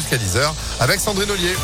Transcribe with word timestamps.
jusqu'à 0.00 0.16
10h 0.16 0.52
avec 0.80 1.00
Sandrine 1.00 1.30
Ollier. 1.30 1.54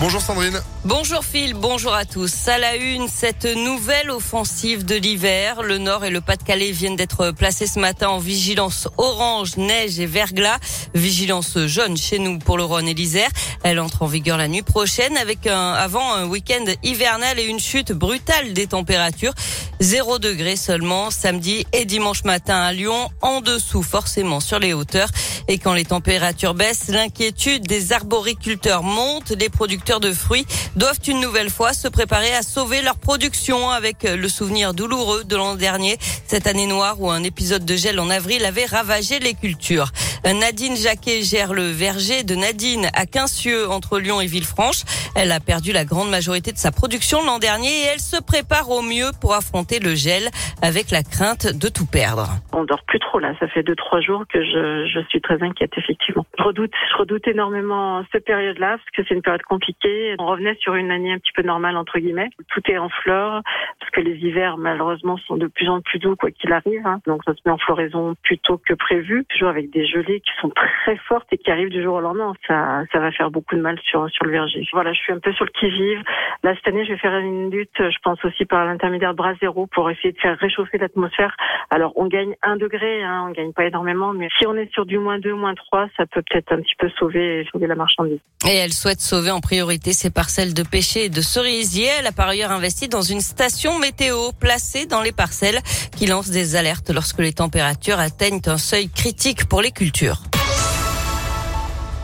Bonjour 0.00 0.20
Sandrine. 0.20 0.60
Bonjour 0.84 1.24
Phil, 1.24 1.54
bonjour 1.54 1.94
à 1.94 2.04
tous. 2.04 2.48
À 2.48 2.58
la 2.58 2.74
une, 2.74 3.08
cette 3.08 3.44
nouvelle 3.44 4.10
offensive 4.10 4.84
de 4.84 4.96
l'hiver. 4.96 5.62
Le 5.62 5.78
Nord 5.78 6.04
et 6.04 6.10
le 6.10 6.20
Pas-de-Calais 6.20 6.72
viennent 6.72 6.96
d'être 6.96 7.30
placés 7.30 7.68
ce 7.68 7.78
matin 7.78 8.08
en 8.08 8.18
vigilance 8.18 8.88
orange, 8.98 9.56
neige 9.56 10.00
et 10.00 10.06
verglas. 10.06 10.58
Vigilance 10.94 11.58
jaune 11.66 11.96
chez 11.96 12.18
nous 12.18 12.40
pour 12.40 12.58
le 12.58 12.64
Rhône 12.64 12.88
et 12.88 12.92
l'Isère. 12.92 13.30
Elle 13.62 13.78
entre 13.78 14.02
en 14.02 14.06
vigueur 14.06 14.36
la 14.36 14.48
nuit 14.48 14.62
prochaine 14.62 15.16
avec 15.16 15.46
un, 15.46 15.72
avant 15.72 16.12
un 16.12 16.26
week-end 16.26 16.64
hivernal 16.82 17.38
et 17.38 17.44
une 17.44 17.60
chute 17.60 17.92
brutale 17.92 18.52
des 18.52 18.66
températures. 18.66 19.32
0 19.80 20.18
degré 20.18 20.56
seulement 20.56 21.10
samedi 21.10 21.66
et 21.72 21.84
dimanche 21.84 22.24
matin 22.24 22.60
à 22.60 22.72
Lyon, 22.72 23.10
en 23.22 23.40
dessous 23.40 23.82
forcément 23.82 24.40
sur 24.40 24.58
les 24.58 24.72
hauteurs. 24.72 25.08
Et 25.46 25.58
quand 25.58 25.74
les 25.74 25.84
températures 25.84 26.54
baissent, 26.54 26.88
l'inquiétude 26.88 27.66
des 27.66 27.92
arboriculteurs 27.92 28.82
monte. 28.82 29.30
Les 29.30 29.48
producteurs 29.48 29.83
de 29.84 30.12
fruits 30.12 30.46
doivent 30.76 30.98
une 31.06 31.20
nouvelle 31.20 31.50
fois 31.50 31.74
se 31.74 31.88
préparer 31.88 32.32
à 32.34 32.42
sauver 32.42 32.80
leur 32.80 32.98
production 32.98 33.68
avec 33.68 34.02
le 34.04 34.28
souvenir 34.28 34.72
douloureux 34.72 35.24
de 35.24 35.36
l'an 35.36 35.56
dernier, 35.56 35.96
cette 36.00 36.46
année 36.46 36.66
noire 36.66 37.00
où 37.00 37.10
un 37.10 37.22
épisode 37.22 37.66
de 37.66 37.76
gel 37.76 38.00
en 38.00 38.08
avril 38.08 38.46
avait 38.46 38.64
ravagé 38.64 39.18
les 39.18 39.34
cultures. 39.34 39.88
Nadine 40.24 40.74
Jacquet 40.74 41.20
gère 41.20 41.52
le 41.52 41.64
verger 41.64 42.24
de 42.24 42.34
Nadine 42.34 42.88
à 42.94 43.04
Quincieux 43.04 43.68
entre 43.70 43.98
Lyon 43.98 44.22
et 44.22 44.26
Villefranche. 44.26 44.84
Elle 45.16 45.32
a 45.32 45.40
perdu 45.40 45.72
la 45.72 45.84
grande 45.84 46.08
majorité 46.08 46.50
de 46.50 46.56
sa 46.56 46.72
production 46.72 47.22
l'an 47.24 47.38
dernier 47.38 47.68
et 47.68 47.84
elle 47.92 48.00
se 48.00 48.20
prépare 48.22 48.70
au 48.70 48.80
mieux 48.80 49.10
pour 49.20 49.34
affronter 49.34 49.80
le 49.80 49.94
gel 49.94 50.30
avec 50.62 50.90
la 50.90 51.02
crainte 51.02 51.46
de 51.46 51.68
tout 51.68 51.86
perdre. 51.86 52.28
On 52.52 52.64
dort 52.64 52.82
plus 52.86 53.00
trop 53.00 53.18
là, 53.18 53.34
ça 53.38 53.48
fait 53.48 53.62
deux 53.62 53.76
trois 53.76 54.00
jours 54.00 54.24
que 54.32 54.42
je, 54.42 54.88
je 54.92 55.00
suis 55.10 55.20
très 55.20 55.42
inquiète 55.42 55.72
effectivement. 55.76 56.24
Je 56.38 56.42
redoute, 56.42 56.72
je 56.90 56.96
redoute 56.96 57.28
énormément 57.28 58.02
cette 58.12 58.24
période-là 58.24 58.78
parce 58.78 58.90
que 58.96 59.02
c'est 59.06 59.14
une 59.14 59.22
période 59.22 59.42
compliquée. 59.42 59.73
On 60.18 60.26
revenait 60.26 60.56
sur 60.60 60.74
une 60.74 60.90
année 60.90 61.12
un 61.12 61.18
petit 61.18 61.32
peu 61.34 61.42
normale 61.42 61.76
entre 61.76 61.98
guillemets. 61.98 62.30
Tout 62.48 62.62
est 62.70 62.78
en 62.78 62.88
fleurs 62.88 63.42
parce 63.80 63.90
que 63.90 64.00
les 64.00 64.16
hivers 64.16 64.56
malheureusement 64.56 65.16
sont 65.18 65.36
de 65.36 65.46
plus 65.46 65.68
en 65.68 65.80
plus 65.80 65.98
doux 65.98 66.16
quoi 66.16 66.30
qu'il 66.30 66.52
arrive. 66.52 66.86
Hein. 66.86 67.00
Donc 67.06 67.22
ça 67.24 67.34
se 67.34 67.40
met 67.44 67.52
en 67.52 67.58
floraison 67.58 68.14
plus 68.22 68.38
tôt 68.38 68.58
que 68.58 68.74
prévu, 68.74 69.24
toujours 69.26 69.48
avec 69.48 69.70
des 69.70 69.86
gelées 69.86 70.20
qui 70.20 70.30
sont 70.40 70.50
très 70.50 70.96
fortes 71.08 71.26
et 71.32 71.38
qui 71.38 71.50
arrivent 71.50 71.70
du 71.70 71.82
jour 71.82 71.96
au 71.96 72.00
lendemain. 72.00 72.32
Ça, 72.46 72.84
va 72.94 73.12
faire 73.12 73.30
beaucoup 73.30 73.56
de 73.56 73.60
mal 73.60 73.78
sur 73.84 74.08
sur 74.10 74.24
le 74.24 74.32
verger. 74.32 74.66
Voilà, 74.72 74.92
je 74.92 74.98
suis 74.98 75.12
un 75.12 75.18
peu 75.18 75.32
sur 75.32 75.44
le 75.44 75.50
qui-vive. 75.50 76.02
Là 76.42 76.54
cette 76.54 76.68
année, 76.68 76.84
je 76.84 76.92
vais 76.92 76.98
faire 76.98 77.16
une 77.18 77.50
lutte. 77.50 77.76
Je 77.78 77.98
pense 78.02 78.24
aussi 78.24 78.44
par 78.44 78.64
l'intermédiaire 78.64 79.12
de 79.12 79.16
bras 79.16 79.34
zéro 79.40 79.66
pour 79.66 79.90
essayer 79.90 80.12
de 80.12 80.18
faire 80.18 80.38
réchauffer 80.38 80.78
l'atmosphère. 80.78 81.36
Alors 81.70 81.92
on 81.96 82.06
gagne 82.06 82.34
un 82.42 82.56
degré, 82.56 83.02
hein, 83.02 83.26
on 83.28 83.32
gagne 83.32 83.52
pas 83.52 83.66
énormément, 83.66 84.12
mais 84.12 84.28
si 84.38 84.46
on 84.46 84.54
est 84.54 84.72
sur 84.72 84.86
du 84.86 84.98
moins 84.98 85.18
2, 85.18 85.34
moins 85.34 85.54
3, 85.54 85.88
ça 85.96 86.06
peut 86.06 86.22
peut-être 86.22 86.52
un 86.52 86.60
petit 86.60 86.76
peu 86.78 86.88
sauver 86.98 87.46
sauver 87.52 87.66
la 87.66 87.74
marchandise. 87.74 88.20
Et 88.48 88.56
elle 88.56 88.72
souhaite 88.72 89.00
sauver 89.00 89.30
en 89.30 89.40
priorité 89.40 89.63
ses 89.92 90.10
parcelles 90.10 90.54
de 90.54 90.62
pêcher 90.62 91.04
et 91.04 91.08
de 91.08 91.22
cerisier. 91.22 91.88
Elle 91.98 92.06
a 92.06 92.12
par 92.12 92.28
ailleurs 92.28 92.52
investi 92.52 92.88
dans 92.88 93.02
une 93.02 93.20
station 93.20 93.78
météo 93.78 94.32
placée 94.32 94.86
dans 94.86 95.00
les 95.00 95.12
parcelles 95.12 95.60
qui 95.96 96.06
lance 96.06 96.28
des 96.28 96.56
alertes 96.56 96.90
lorsque 96.90 97.20
les 97.20 97.32
températures 97.32 97.98
atteignent 97.98 98.42
un 98.46 98.58
seuil 98.58 98.88
critique 98.88 99.46
pour 99.46 99.62
les 99.62 99.70
cultures. 99.72 100.22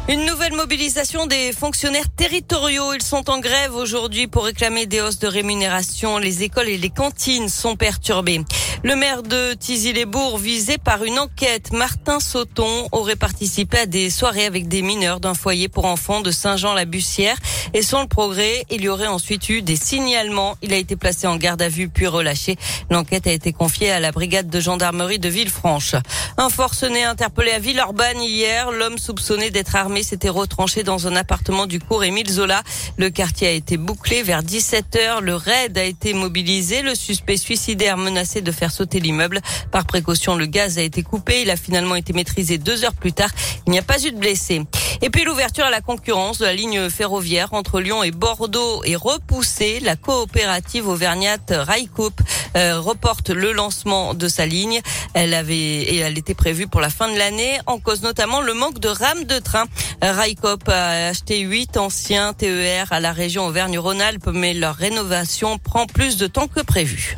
Une 0.08 0.26
nouvelle 0.26 0.54
mobilisation 0.54 1.26
des 1.26 1.52
fonctionnaires 1.52 2.08
territoriaux. 2.16 2.94
Ils 2.94 3.02
sont 3.02 3.30
en 3.30 3.38
grève 3.38 3.76
aujourd'hui 3.76 4.26
pour 4.26 4.44
réclamer 4.44 4.86
des 4.86 5.00
hausses 5.00 5.20
de 5.20 5.28
rémunération. 5.28 6.18
Les 6.18 6.42
écoles 6.42 6.68
et 6.68 6.78
les 6.78 6.90
cantines 6.90 7.48
sont 7.48 7.76
perturbées. 7.76 8.40
Le 8.82 8.96
maire 8.96 9.22
de 9.22 9.52
Tizy-les-Bourgs, 9.52 10.38
visé 10.38 10.78
par 10.78 11.04
une 11.04 11.18
enquête, 11.18 11.70
Martin 11.70 12.18
Sauton, 12.18 12.88
aurait 12.92 13.14
participé 13.14 13.80
à 13.80 13.84
des 13.84 14.08
soirées 14.08 14.46
avec 14.46 14.68
des 14.68 14.80
mineurs 14.80 15.20
d'un 15.20 15.34
foyer 15.34 15.68
pour 15.68 15.84
enfants 15.84 16.22
de 16.22 16.30
Saint-Jean-la-Bussière. 16.30 17.36
Et 17.74 17.82
sans 17.82 18.00
le 18.00 18.08
progrès, 18.08 18.64
il 18.70 18.80
y 18.80 18.88
aurait 18.88 19.06
ensuite 19.06 19.50
eu 19.50 19.60
des 19.60 19.76
signalements. 19.76 20.56
Il 20.62 20.72
a 20.72 20.78
été 20.78 20.96
placé 20.96 21.26
en 21.26 21.36
garde 21.36 21.60
à 21.60 21.68
vue 21.68 21.90
puis 21.90 22.06
relâché. 22.06 22.56
L'enquête 22.88 23.26
a 23.26 23.32
été 23.32 23.52
confiée 23.52 23.90
à 23.90 24.00
la 24.00 24.12
brigade 24.12 24.48
de 24.48 24.60
gendarmerie 24.60 25.18
de 25.18 25.28
Villefranche. 25.28 25.94
Un 26.38 26.48
forcené 26.48 27.04
interpellé 27.04 27.50
à 27.50 27.58
Villeurbanne 27.58 28.22
hier. 28.22 28.72
L'homme 28.72 28.96
soupçonné 28.96 29.50
d'être 29.50 29.76
armé 29.76 30.02
s'était 30.02 30.30
retranché 30.30 30.84
dans 30.84 31.06
un 31.06 31.16
appartement 31.16 31.66
du 31.66 31.80
cours 31.80 32.02
Émile 32.02 32.30
Zola. 32.30 32.62
Le 32.96 33.10
quartier 33.10 33.48
a 33.48 33.52
été 33.52 33.76
bouclé 33.76 34.22
vers 34.22 34.42
17 34.42 34.96
heures. 34.96 35.20
Le 35.20 35.34
raid 35.34 35.76
a 35.76 35.84
été 35.84 36.14
mobilisé. 36.14 36.80
Le 36.80 36.94
suspect 36.94 37.36
suicidaire 37.36 37.98
menacé 37.98 38.40
de 38.40 38.50
faire 38.50 38.69
sauter 38.70 39.00
l'immeuble. 39.00 39.40
Par 39.70 39.84
précaution, 39.84 40.34
le 40.36 40.46
gaz 40.46 40.78
a 40.78 40.82
été 40.82 41.02
coupé. 41.02 41.42
Il 41.42 41.50
a 41.50 41.56
finalement 41.56 41.96
été 41.96 42.12
maîtrisé 42.12 42.58
deux 42.58 42.84
heures 42.84 42.94
plus 42.94 43.12
tard. 43.12 43.30
Il 43.66 43.70
n'y 43.72 43.78
a 43.78 43.82
pas 43.82 44.02
eu 44.04 44.12
de 44.12 44.18
blessés. 44.18 44.62
Et 45.02 45.10
puis 45.10 45.24
l'ouverture 45.24 45.64
à 45.64 45.70
la 45.70 45.80
concurrence 45.80 46.38
de 46.38 46.44
la 46.44 46.54
ligne 46.54 46.90
ferroviaire 46.90 47.52
entre 47.52 47.80
Lyon 47.80 48.02
et 48.02 48.10
Bordeaux 48.10 48.82
est 48.84 48.96
repoussée. 48.96 49.80
La 49.80 49.96
coopérative 49.96 50.88
auvergnate 50.88 51.52
Railcoop 51.54 52.20
euh, 52.56 52.80
reporte 52.80 53.30
le 53.30 53.52
lancement 53.52 54.14
de 54.14 54.28
sa 54.28 54.46
ligne. 54.46 54.80
Elle 55.14 55.34
avait 55.34 55.56
et 55.56 55.98
elle 55.98 56.18
était 56.18 56.34
prévue 56.34 56.66
pour 56.66 56.80
la 56.80 56.90
fin 56.90 57.10
de 57.10 57.16
l'année, 57.16 57.58
en 57.66 57.78
cause 57.78 58.02
notamment 58.02 58.40
le 58.40 58.54
manque 58.54 58.78
de 58.78 58.88
rames 58.88 59.24
de 59.24 59.38
train. 59.38 59.64
Railcoop 60.02 60.68
a 60.68 61.08
acheté 61.08 61.40
huit 61.40 61.76
anciens 61.76 62.32
TER 62.32 62.92
à 62.92 63.00
la 63.00 63.12
région 63.12 63.46
Auvergne-Rhône-Alpes, 63.46 64.28
mais 64.32 64.54
leur 64.54 64.74
rénovation 64.74 65.58
prend 65.58 65.86
plus 65.86 66.16
de 66.16 66.26
temps 66.26 66.48
que 66.48 66.60
prévu. 66.60 67.16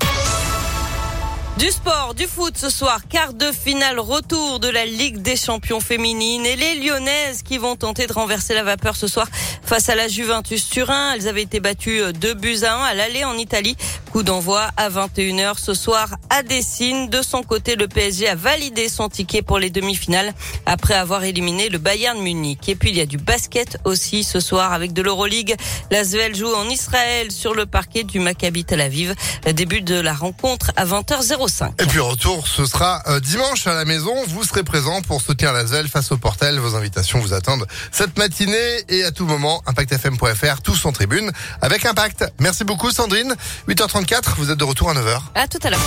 Du 1.62 1.70
sport, 1.70 2.14
du 2.16 2.26
foot 2.26 2.58
ce 2.58 2.68
soir, 2.68 3.02
quart 3.08 3.34
de 3.34 3.52
finale 3.52 4.00
retour 4.00 4.58
de 4.58 4.68
la 4.68 4.84
Ligue 4.84 5.22
des 5.22 5.36
champions 5.36 5.78
féminines. 5.78 6.44
Et 6.44 6.56
les 6.56 6.80
Lyonnaises 6.80 7.44
qui 7.44 7.56
vont 7.56 7.76
tenter 7.76 8.08
de 8.08 8.12
renverser 8.12 8.52
la 8.52 8.64
vapeur 8.64 8.96
ce 8.96 9.06
soir 9.06 9.28
face 9.64 9.88
à 9.88 9.94
la 9.94 10.08
Juventus 10.08 10.68
Turin. 10.68 11.14
Elles 11.14 11.28
avaient 11.28 11.42
été 11.42 11.60
battues 11.60 12.02
2 12.12 12.34
buts 12.34 12.58
à 12.62 12.76
1 12.76 12.84
à 12.84 12.94
l'aller 12.94 13.24
en 13.24 13.34
Italie. 13.34 13.76
Coup 14.12 14.22
d'envoi 14.22 14.68
à 14.76 14.90
21h 14.90 15.58
ce 15.58 15.74
soir 15.74 16.08
à 16.28 16.42
Dessine. 16.42 17.08
De 17.08 17.22
son 17.22 17.42
côté, 17.42 17.76
le 17.76 17.88
PSG 17.88 18.28
a 18.28 18.34
validé 18.34 18.88
son 18.88 19.08
ticket 19.08 19.42
pour 19.42 19.58
les 19.58 19.70
demi-finales 19.70 20.34
après 20.66 20.94
avoir 20.94 21.24
éliminé 21.24 21.68
le 21.68 21.78
Bayern 21.78 22.20
Munich. 22.20 22.68
Et 22.68 22.74
puis 22.74 22.90
il 22.90 22.96
y 22.96 23.00
a 23.00 23.06
du 23.06 23.18
basket 23.18 23.78
aussi 23.84 24.24
ce 24.24 24.40
soir 24.40 24.72
avec 24.72 24.92
de 24.92 25.02
l'Euroleague. 25.02 25.56
La 25.90 26.04
Svel 26.04 26.34
joue 26.34 26.52
en 26.54 26.68
Israël 26.68 27.30
sur 27.30 27.54
le 27.54 27.66
parquet 27.66 28.04
du 28.04 28.20
Maccabi 28.20 28.64
Tel 28.64 28.80
Aviv. 28.80 29.14
Début 29.54 29.80
de 29.80 29.98
la 29.98 30.12
rencontre 30.12 30.72
à 30.76 30.84
20h05. 30.84 31.82
Et 31.82 31.86
puis 31.86 32.00
retour, 32.00 32.46
ce 32.48 32.66
sera 32.66 33.02
euh, 33.06 33.20
dimanche 33.20 33.66
à 33.66 33.74
la 33.74 33.84
maison. 33.84 34.14
Vous 34.28 34.44
serez 34.44 34.62
présent 34.62 35.02
pour 35.02 35.20
soutenir 35.20 35.52
la 35.52 35.66
Svel 35.66 35.88
face 35.88 36.12
au 36.12 36.18
Portel. 36.18 36.58
Vos 36.58 36.76
invitations 36.76 37.18
vous 37.18 37.32
attendent 37.32 37.66
cette 37.90 38.18
matinée 38.18 38.84
et 38.88 39.04
à 39.04 39.10
tout 39.10 39.26
moment. 39.26 39.51
ImpactFM.fr, 39.66 40.62
tous 40.62 40.84
en 40.86 40.92
tribune 40.92 41.30
avec 41.60 41.84
Impact. 41.84 42.24
Merci 42.38 42.64
beaucoup 42.64 42.90
Sandrine. 42.90 43.34
8h30 43.68 44.22
vous 44.36 44.50
êtes 44.50 44.58
de 44.58 44.64
retour 44.64 44.90
à 44.90 44.94
9h. 44.94 45.20
À 45.34 45.48
tout 45.48 45.58
à 45.62 45.70
l'heure. 45.70 45.80